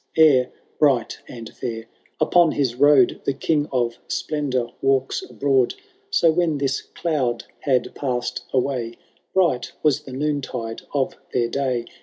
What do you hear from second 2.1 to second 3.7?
upon his road The King